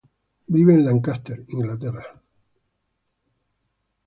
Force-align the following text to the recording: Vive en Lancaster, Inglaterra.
Vive 0.53 0.73
en 0.73 0.83
Lancaster, 0.87 1.37
Inglaterra. 1.55 2.05